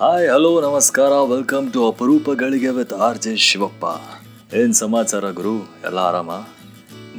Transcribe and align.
Hi 0.00 0.30
hello 0.30 0.60
ನಮಸ್ಕಾರ. 0.60 1.12
Welcome 1.12 1.72
to 1.72 1.88
ಅಪರೂಪಗಳಿಗೆ 1.88 2.68
with 2.68 2.92
R 2.92 3.18
J 3.18 3.36
Shivappa. 3.36 3.84
ಏನು 4.54 4.72
ಸಮಾಚಾರ 4.72 5.30
ಗುರು? 5.30 5.52
ಎಲ್ಲ 5.58 5.98
ಆರಾಮ? 5.98 6.30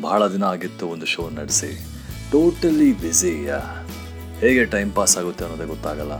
ಬಹಳ 0.01 0.27
ದಿನ 0.27 0.43
ಆಗಿತ್ತು 0.43 0.87
ಒಂದು 0.87 1.05
ಶೋ 1.05 1.29
ನಡೆಸಿ. 1.29 1.87
ಟೋಟಲಿ 2.31 2.99
ಬ್ಯುಸಿ 2.99 3.31
ಹೇಗೆ 4.39 4.65
ಟೈಮ್ 4.65 4.91
ಪಾಸ್ 4.91 5.17
ಆಗುತ್ತೆ 5.17 5.45
ಅನ್ನೋದೇ 5.45 5.67
ಗೊತ್ತಾಗಲ್ಲ. 5.67 6.11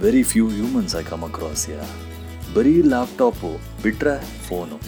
Very 0.00 0.22
few 0.22 0.48
humans 0.48 0.96
I 0.96 1.02
come 1.02 1.22
across 1.22 1.70
ಯಾ? 1.70 1.84
ಬರೀ 2.54 2.82
ಲ್ಯಾಪ್ಟಾಪು 2.82 3.82
ಬಿಟ್ರೆ 3.82 4.40
ಫೋನು 4.48 4.80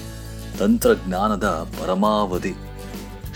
ತಂತ್ರಜ್ಞಾನದ 0.58 1.44
ಪರಮಾವಧಿ. 1.80 2.54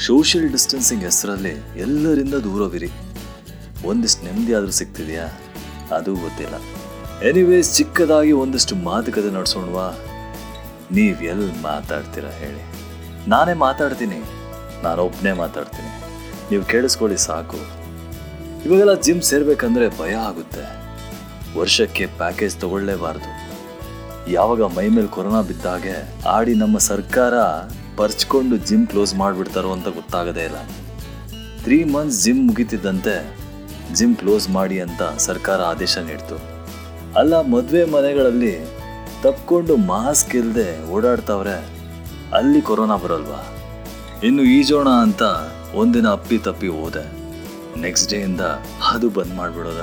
ಸೋಷಿಯಲ್ 0.06 0.50
ಡಿಸ್ಟೆನ್ಸಿಂಗ್ 0.50 1.04
ಹೆಸರಲ್ಲಿ 1.04 1.54
ಎಲ್ಲರಿಂದ 1.80 2.34
ದೂರವಿರಿ. 2.34 2.90
ಒಂದಿಷ್ಟು 3.84 4.24
ನೆಮ್ಮದಿ 4.24 4.54
ಆದರೂ 4.54 4.70
ಸಿಗ್ತಿದೆಯಾ? 4.70 5.28
ಅದು 5.96 6.14
ಗೊತ್ತಿಲ್ಲ. 6.14 6.54
ಎನಿವೇಸ್ 7.24 7.74
ಚಿಕ್ಕದಾಗಿ 7.74 8.32
ಒಂದಷ್ಟು 8.32 8.74
ಮಾತುಕತೆ 8.76 9.30
ನಡೆಸೋಣವಾ? 9.30 9.96
ನೀವು 10.92 11.24
ಎಲ್ಲಿ 11.24 11.62
ಮಾತಾಡ್ತೀರಾ 11.62 12.30
ಹೇಳಿ. 12.30 12.62
ನಾನೇ 13.30 13.54
ಮಾತಾಡ್ತೀನಿ. 13.54 14.18
ನಾನು 14.82 15.02
ಒಬ್ಬನೇ 15.02 15.32
ಮಾತಾಡ್ತೀನಿ. 15.32 15.88
ನೀವು 16.50 16.64
ಕೇಳಿಸ್ಕೊಳ್ಳಿ 16.64 17.18
ಸಾಕು. 17.18 17.56
ಇವಾಗೆಲ್ಲ 18.64 18.94
ಜಿಮ್ 18.94 19.22
ಸೇರ್ಬೇಕಂದ್ರೆ 19.22 19.98
ಭಯ 19.98 20.14
ಆಗುತ್ತೆ. 20.14 20.88
ವರ್ಷಕ್ಕೆ 21.58 22.06
ಪ್ಯಾಕೇಜ್ 22.06 22.56
ತಗೊಳ್ಳೇಬಾರ್ದು. 22.56 23.48
ಯಾವಾಗ 24.30 24.62
ಮೈ 24.62 24.88
ಮೇಲೆ 24.88 25.06
ಕೊರೋನಾ 25.06 25.42
ಬಿದ್ದಾಗೆ 25.42 26.24
ಆಡಿ 26.28 26.54
ನಮ್ಮ 26.54 26.78
ಸರ್ಕಾರ 26.78 27.34
ಪರ್ಚ್ಕೊಂಡು 27.96 28.56
ಜಿಮ್ 28.56 28.86
ಕ್ಲೋಸ್ 28.86 29.14
ಮಾಡಿಬಿಡ್ತಾರೋ 29.14 29.72
ಅಂತ 29.72 29.88
ಗೊತ್ತಾಗದೇ 29.88 30.44
ಇಲ್ಲ. 30.44 30.56
ತ್ರೀ 31.62 31.84
ಮಂತ್ಸ್ 31.84 32.24
ಜಿಮ್ 32.24 32.46
ಮುಗಿತಿದ್ದಂತೆ 32.46 33.36
ಜಿಮ್ 33.94 34.16
ಕ್ಲೋಸ್ 34.16 34.50
ಮಾಡಿ 34.50 34.80
ಅಂತ 34.80 35.02
ಸರ್ಕಾರ 35.18 35.62
ಆದೇಶ 35.62 35.98
ನೀಡ್ತು. 35.98 36.57
ಅಲ್ಲ, 37.16 37.34
ಮದುವೆ 37.40 37.84
ಮನೆಗಳಲ್ಲಿ 37.84 38.54
ತಪ್ಕೊಂಡು 39.22 39.76
ಮಾಸ್ಕ್ 39.76 40.34
ಇಲ್ಲದೆ 40.34 40.90
ಓಡಾಡ್ತಾವ್ರೆ, 40.90 41.54
ಅಲ್ಲಿ 42.34 42.60
ಕೊರೋನಾ 42.62 42.96
ಬರಲ್ವಾ? 42.96 43.40
ಇನ್ನು 44.24 44.42
ಈಜೋಣ 44.42 44.88
ಅಂತ 44.88 45.22
ಒಂದಿನ 45.74 46.08
ಅಪ್ಪಿ 46.08 46.38
ತಪ್ಪಿ 46.38 46.68
ಹೋದೆ. 46.68 47.04
ನೆಕ್ಸ್ಟ್ 47.80 48.10
ಡೇಯಿಂದ 48.10 48.40
ಅದು 48.92 49.08
ಬಂದ್ 49.10 49.34
ಮಾಡಿಬಿಡೋದ. 49.34 49.82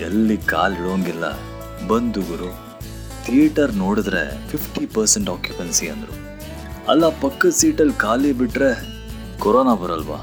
ಎಲ್ಲಿ 0.00 0.36
ಕಾಲ್ 0.36 0.74
ಇಡೋಂಗಿಲ್ಲ 0.74 1.26
ಬಂದು 1.88 2.20
ಗುರು, 2.20 2.50
ಥಿಯೇಟರ್ 3.26 3.74
ನೋಡಿದ್ರೆ 3.74 4.48
ಫಿಫ್ಟಿ 4.48 4.86
ಪರ್ಸೆಂಟ್ 4.86 5.30
ಆಕ್ಯುಪೆನ್ಸಿ 5.30 5.88
ಅಂದರು. 5.88 6.14
ಅಲ್ಲ, 6.88 7.08
ಪಕ್ಕದ 7.08 7.50
ಸೀಟಲ್ಲಿ 7.50 7.94
ಖಾಲಿ 7.94 8.32
ಬಿಟ್ಟರೆ 8.32 8.70
ಕೊರೋನಾ 9.38 9.74
ಬರಲ್ವಾ? 9.74 10.20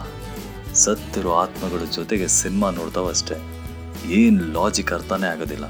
ಸತ್ತಿರೋ 0.73 1.33
ಆತ್ಮಗಳ 1.33 1.83
ಜೊತೆಗೆ 1.91 2.27
ಸಿನಿಮಾ 2.27 2.69
ನೋಡ್ತಾವಷ್ಟೇ. 2.69 3.35
ಏನು 4.19 4.45
ಲಾಜಿಕ್ 4.53 4.93
ಅರ್ಥನೇ 4.93 5.27
ಆಗೋದಿಲ್ಲ. 5.27 5.65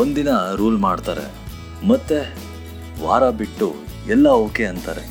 ಒಂದಿನ 0.00 0.30
ರೂಲ್ 0.54 0.78
ಮಾಡ್ತಾರೆ, 0.78 1.26
ಮತ್ತೆ 1.88 2.18
ವಾರ 3.02 3.24
ಬಿಟ್ಟು 3.40 3.68
ಎಲ್ಲ 4.10 4.26
ಓಕೆ 4.44 4.64
ಅಂತಾರೆ. 4.64 5.04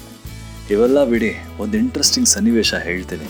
ಇವೆಲ್ಲ 0.73 0.99
ಬಿಡಿ, 1.03 1.31
ಒಂದು 1.59 1.75
ಇಂಟ್ರೆಸ್ಟಿಂಗ್ 1.77 2.27
ಸನ್ನಿವೇಶ 2.27 2.73
ಹೇಳ್ತೀನಿ. 2.87 3.27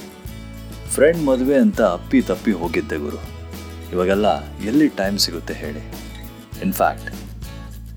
ಫ್ರೆಂಡ್ 0.93 1.21
ಮದುವೆ 1.25 1.57
ಅಂತ 1.57 1.81
ಅಪ್ಪಿ 1.81 2.21
ತಪ್ಪಿ 2.21 2.51
ಹೋಗಿದ್ದೆ 2.51 2.97
ಗುರು. 2.97 3.21
ಇವಾಗೆಲ್ಲ 3.93 4.27
ಎಲ್ಲಿ 4.65 4.87
ಟೈಮ್ 4.99 5.17
ಸಿಗುತ್ತೆ 5.25 5.53
ಹೇಳಿ. 5.53 5.83
ಇನ್ಫ್ಯಾಕ್ಟ್ 6.63 7.09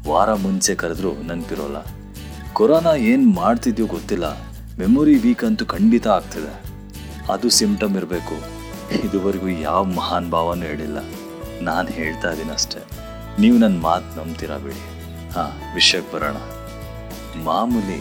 ವಾರ 0.08 0.30
ಮುಂಚೆ 0.34 0.74
ಕರೆದ್ರೂ 0.74 1.12
ನೆನಪಿರೋಲ್ಲ. 1.28 1.78
ಕೊರೋನಾ 2.52 2.94
ಏನು 3.10 3.26
ಮಾಡ್ತಿದ್ಯೋ 3.30 3.86
ಗೊತ್ತಿಲ್ಲ 3.86 4.26
ಮೆಮೊರಿ 4.78 5.14
ವೀಕ್ 5.14 5.44
ಅಂತೂ 5.44 5.64
ಖಂಡಿತ 5.66 6.06
ಆಗ್ತಿದೆ. 6.16 6.54
ಅದು 7.32 7.48
ಸಿಮ್ಟಮ್ 7.50 7.96
ಇರಬೇಕು. 7.96 8.36
ಇದುವರೆಗೂ 9.06 9.48
ಯಾವ 9.48 9.84
ಮಹಾನ್ 9.98 10.28
ಭಾವನೂ 10.30 10.62
ಹೇಳಿಲ್ಲ. 10.62 10.98
ನಾನು 11.62 11.88
ಹೇಳ್ತಾ 11.88 12.30
ಇದ್ದೀನಿ 12.30 12.50
ಅಷ್ಟೇ. 12.50 12.78
ನೀವು 13.38 13.58
ನನ್ನ 13.58 13.80
ಮಾತು 13.80 14.18
ನಂಬ್ತೀರಾ 14.18 14.56
ಬಿಡಿ. 14.56 14.98
ಹಾಂ, 15.32 15.74
ವಿಷಯಕ್ಕೆ 15.74 16.16
ಬರೋಣ. 16.16 16.36
ಮಾಮೂಲಿ 17.44 17.98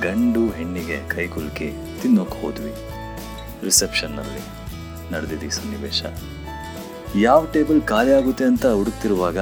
ಗಂಡು 0.00 0.50
ಹೆಣ್ಣಿಗೆ 0.50 1.08
ಕೈ 1.08 1.26
ಕುಲ್ಕಿ 1.26 1.72
ತಿನ್ನೋಕೆ 2.02 2.42
ಹೋದ್ವಿ. 2.42 2.74
ರಿಸೆಪ್ಷನ್ನಲ್ಲಿ 3.64 4.40
ನಡೆದಿದ್ದೀ 5.14 5.50
ಸನ್ನಿವೇಶ. 5.50 6.02
ಯಾವ 7.16 7.46
ಟೇಬಲ್ 7.52 7.82
ಖಾಲಿ 7.82 8.12
ಆಗುತ್ತೆ 8.12 8.44
ಅಂತ 8.44 8.66
ಹುಡುಕ್ತಿರುವಾಗ 8.66 9.38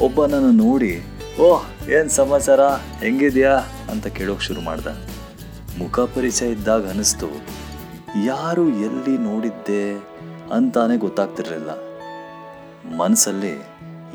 ಒಬ್ಬ 0.00 0.26
ನನ್ನ 0.26 0.58
ನೋಡಿ, 0.58 1.04
ಓಹ್, 1.40 1.90
ಏನು 1.90 2.08
ಸಮಾಚಾರ? 2.08 2.60
ಹೆಂಗಿದ್ಯಾ? 3.04 3.52
ಅಂತ 3.90 4.06
ಕೇಳೋಕೆ 4.06 4.42
ಶುರು 4.42 4.60
ಮಾಡ್ದ. 4.60 4.86
ಮುಖ 5.78 6.00
ಪರಿಚಯ 6.00 6.50
ಇದ್ದಾಗ 6.50 6.88
ಅನಿಸ್ತು 6.88 7.26
ಯಾರು 8.24 8.68
ಎಲ್ಲಿ 8.68 9.18
ನೋಡಿದ್ದೆ? 9.18 9.92
ಅಂತಾನೆ 10.52 10.96
ಗೊತ್ತಾಗ್ತಿರ್ಲಿಲ್ಲ. 10.96 11.89
ಮನಸ್ಸಲ್ಲಿ 12.84 13.52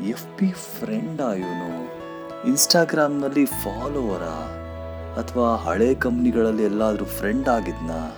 ಎಫ್ 0.08 0.38
ಪಿ 0.38 0.52
ಫ್ರೆಂಡಾ 0.52 1.34
ಇವನು? 1.34 1.68
ಇನ್ಸ್ಟಾಗ್ರಾಮ್ನಲ್ಲಿ 2.46 3.44
ಫಾಲೋವರಾ 3.44 4.34
ಅಥವಾ 5.22 5.56
ಹಳೆ 5.56 5.94
ಕಂಪ್ನಿಗಳಲ್ಲಿ 5.94 6.62
ಎಲ್ಲಾದರೂ 6.62 7.04
ಫ್ರೆಂಡ್ 7.04 7.48
ಆಗಿದ್ನಾ? 7.48 8.16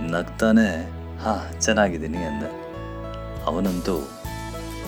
ನಗ್ತಾನೆ, 0.00 0.82
ಹಾ, 1.18 1.50
ಚೆನ್ನಾಗಿದ್ದೀನಿ 1.60 2.18
ಅಂದ. 2.18 2.42
ಅವನಂತೂ, 3.44 4.08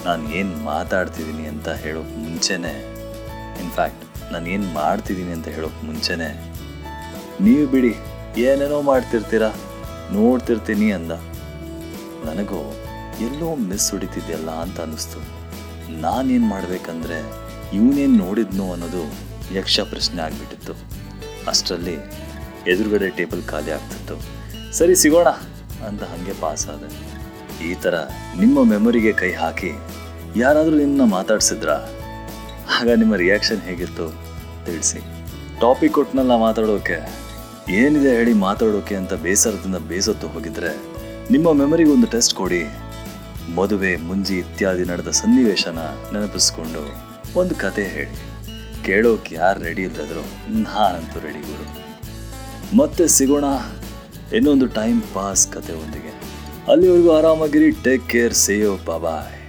ನಾನು 0.05 0.29
ಏನು 0.29 0.57
ಮಾತಾಡ್ತಿದ್ದೀನಿ 0.57 1.47
ಅಂತ 1.47 1.69
ಹೇಳೋಕೆ 1.69 2.17
ಮುಂಚೆನೆ 2.17 2.73
ಇನ್ಫ್ಯಾಕ್ಟ್ 3.63 4.33
ನಾನು 4.33 4.47
ಏನು 4.47 4.67
ಮಾಡ್ತಿದ್ದೀನಿ 4.67 5.33
ಅಂತ 5.33 5.49
ಹೇಳೋಕೆ 5.49 5.87
ಮುಂಚೆನೆ, 5.87 6.55
ನೀವು 7.41 7.67
ಬಿಡಿ, 7.67 7.97
ಏನೇನೋ 8.41 8.83
ಮಾಡ್ತಿರ್ತೀರ, 8.83 9.43
ನೋಡ್ತಿರ್ತೀನಿ 10.13 10.93
ಅಂದ. 10.93 11.13
ನನಗೂ 12.25 12.75
ಎಲ್ಲೋ 13.21 13.57
ಮಿಸ್ 13.57 13.91
ಹೊಡಿತಿದ್ಯಲ್ಲ 13.91 14.51
ಅಂತ 14.51 14.81
ಅನ್ನಿಸ್ತು. 14.81 15.19
ನಾನೇನು 16.01 16.47
ಮಾಡಬೇಕಂದ್ರೆ 16.47 17.19
ಇವನೇನು 17.77 18.25
ನೋಡಿದ್ನೋ 18.25 18.73
ಅನ್ನೋದು 18.73 19.13
ಯಕ್ಷ 19.55 19.81
ಪ್ರಶ್ನೆ 19.81 20.23
ಆಗಿಬಿಟ್ಟಿತ್ತು. 20.23 20.73
ಅಷ್ಟರಲ್ಲಿ 21.49 21.95
ಎದುರುಗಡೆ 22.71 23.09
ಟೇಬಲ್ 23.09 23.43
ಖಾಲಿ 23.43 23.71
ಆಗ್ತಿತ್ತು. 23.71 24.15
ಸರಿ, 24.73 24.97
ಸಿಗೋಣ 24.97 25.27
ಅಂತ 25.87 26.03
ಹಾಗೆ 26.03 26.41
ಪಾಸ್ 26.41 26.69
ಆದೆ. 26.69 27.15
ಈ 27.71 27.75
ಥರ 27.75 27.95
ನಿಮ್ಮ 28.41 28.65
ಮೆಮೊರಿಗೆ 28.65 29.13
ಕೈ 29.13 29.33
ಹಾಕಿ 29.33 29.73
ಯಾರಾದರೂ 30.37 30.77
ನಿಮ್ಮನ್ನ 30.77 31.11
ಮಾತಾಡ್ಸಿದ್ರಾ? 31.11 31.73
ಆಗ 32.81 32.89
ನಿಮ್ಮ 32.91 33.17
ರಿಯಾಕ್ಷನ್ 33.17 33.61
ಹೇಗಿತ್ತು 33.61 34.09
ತಿಳಿಸಿ. 34.67 34.99
ಟಾಪಿಕ್ 35.61 35.95
ಕೊಟ್ಟನಲ್ಲ 35.95 36.37
ಮಾತಾಡೋಕೆ. 36.37 37.25
ಏನಿದೆ 37.69 38.17
ಹೇಳಿ 38.17 38.33
ಮಾತಾಡೋಕೆ 38.33 38.95
ಅಂತ 38.95 39.13
ಬೇಸರದಿಂದ 39.13 39.77
ಬೇಸತ್ತು 39.77 40.29
ಹೋಗಿದ್ರೆ 40.29 40.77
ನಿಮ್ಮ 41.31 41.53
ಮೆಮೊರಿಗೆ 41.53 41.91
ಒಂದು 41.91 42.07
ಟೆಸ್ಟ್ 42.07 42.35
ಕೊಡಿ. 42.35 42.65
ಮದುವೆ, 43.53 43.97
ಮುಂಜಿ 43.97 44.39
ಇತ್ಯಾದಿ 44.39 44.85
ನಡೆದ 44.85 45.09
ಸನ್ನಿವೇಶನ 45.09 45.79
ನೆನಪಿಸ್ಕೊಂಡು 46.13 47.15
ಒಂದು 47.39 47.55
ಕತೆ 47.55 47.89
ಹೇಳಿ. 47.89 48.35
ಕೇಳೋಕೆ 48.85 49.35
ಯಾರು 49.35 49.63
ರೆಡಿ 49.63 49.83
ಇಲ್ಲದ್ರು 49.83 50.21
ನಾನಂತೂ 50.51 51.21
ರೆಡಿ 51.21 51.41
ಗುರು. 51.41 51.85
ಮತ್ತೆ 52.77 53.09
ಸಿಗೋಣ 53.09 53.45
ಇನ್ನೊಂದು 54.35 54.67
ಟೈಮ್ 54.67 55.03
ಪಾಸ್ 55.15 55.53
ಕತೆ 55.53 55.73
ಒಂದಿಗೆ. 55.73 56.23
ಅಲ್ಲಿವರೆಗೂ 56.73 57.13
ಆರಾಮಾಗಿರಿ. 57.13 57.71
ಟೇಕ್ 57.71 58.09
ಕೇರ್ 58.09 58.35
ಸೇಯೋ 58.35 58.77
ಬಾಯ್ 58.77 59.44